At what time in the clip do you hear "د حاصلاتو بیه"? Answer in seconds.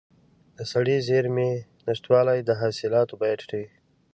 2.43-3.35